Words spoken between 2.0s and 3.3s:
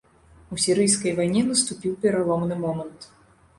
пераломны момант.